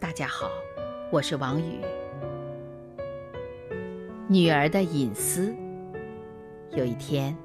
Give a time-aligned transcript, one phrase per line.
[0.00, 0.48] 大家好，
[1.10, 1.80] 我是王宇。
[4.28, 5.52] 女儿的隐私。
[6.70, 7.36] 有一天，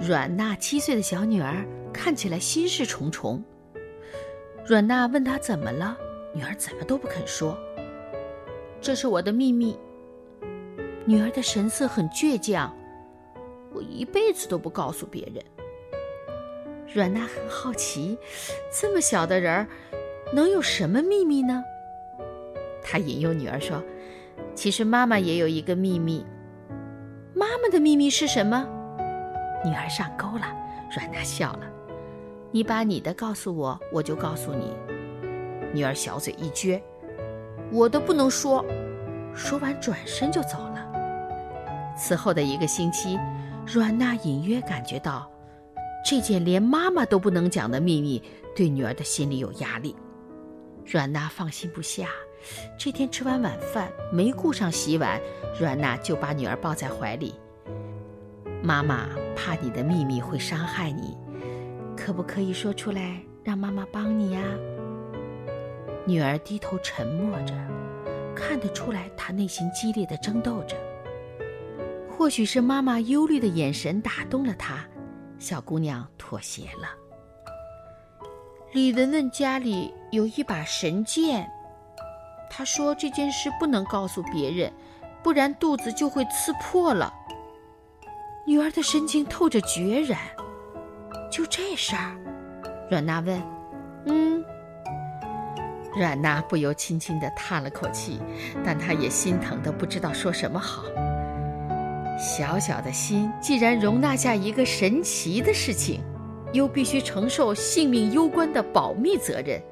[0.00, 1.62] 阮娜七岁的小女儿
[1.92, 3.44] 看起来心事重重。
[4.66, 5.98] 阮娜问她怎么了，
[6.32, 7.58] 女儿怎么都不肯说。
[8.80, 9.78] 这是我的秘密。
[11.04, 12.74] 女儿的神色很倔强，
[13.74, 15.44] 我一辈子都不告诉别人。
[16.94, 18.16] 阮娜很好奇，
[18.72, 19.68] 这么小的人儿，
[20.32, 21.62] 能有什么秘密呢？
[22.82, 23.82] 她引诱女儿说
[24.54, 26.24] ：“其实妈妈也有一个秘密。
[27.34, 28.66] 妈妈的秘密是什么？”
[29.64, 30.46] 女儿上钩了，
[30.94, 31.60] 阮娜笑了
[32.52, 34.72] ：“你把你的告诉我，我就告诉你。”
[35.74, 36.80] 女儿小嘴一撅
[37.72, 38.64] ：“我的不能说。”
[39.34, 40.86] 说完转身就走了。
[41.96, 43.18] 此后的一个星期，
[43.66, 45.30] 阮娜隐约感觉到，
[46.04, 48.22] 这件连妈妈都不能讲的秘密，
[48.54, 49.94] 对女儿的心里有压力。
[50.86, 52.08] 阮娜放心不下。
[52.78, 55.20] 这天吃完晚饭，没顾上洗碗，
[55.58, 57.34] 阮娜就把女儿抱在怀里。
[58.62, 61.16] 妈妈怕你的秘密会伤害你，
[61.96, 64.40] 可不可以说出来，让妈妈帮你呀？
[66.06, 67.52] 女儿低头沉默着，
[68.34, 70.76] 看得出来她内心激烈的争斗着。
[72.08, 74.86] 或许是妈妈忧虑的眼神打动了她，
[75.38, 76.94] 小姑娘妥协了。
[78.72, 81.46] 李文文家里有一把神剑，
[82.48, 84.72] 他说这件事不能告诉别人，
[85.22, 87.12] 不然肚子就会刺破了。
[88.46, 90.18] 女儿的神情透着决然。
[91.30, 92.16] 就这事儿，
[92.90, 93.42] 阮娜问
[94.08, 94.42] ：“嗯。”
[95.94, 98.18] 阮娜不由轻轻地叹了口气，
[98.64, 100.84] 但她也心疼的不知道说什么好。
[102.18, 106.00] 小小的心，既然容纳下一个神奇的事情，
[106.56, 109.62] 又必须承受性命攸关的保密责任，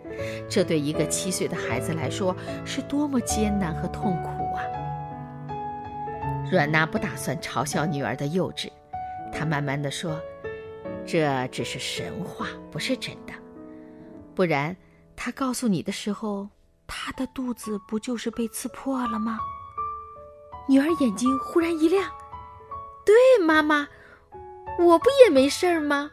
[0.49, 4.63] 这对一个七岁的孩子来说是多么艰难和痛苦啊！
[6.53, 8.71] 阮娜不打算嘲笑女儿的幼稚，
[9.33, 10.21] 她慢慢的说
[11.05, 13.33] ：“这只是神话，不是真的。
[14.35, 14.77] 不然，
[15.17, 16.49] 他告诉你的时候，
[16.87, 19.39] 他的肚子不就是被刺破了吗？”
[20.69, 22.11] 女儿眼睛忽然一亮。
[23.05, 23.15] 对，
[23.45, 23.89] 妈妈，
[24.79, 26.11] 我不也没事儿吗？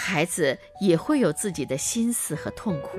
[0.00, 2.98] 孩子也会有自己的心思和痛苦，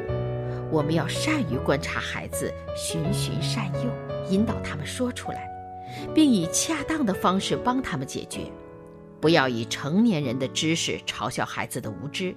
[0.70, 3.90] 我们要善于观察孩子，循循善诱，
[4.30, 5.50] 引导他们说出来，
[6.14, 8.52] 并以恰当的方式帮他们解决。
[9.22, 12.36] 不要以成年人的知识嘲笑孩子的无知。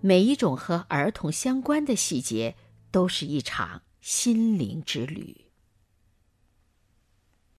[0.00, 2.54] 每一种和儿童相关的细节，
[2.92, 5.45] 都是一场心灵之旅。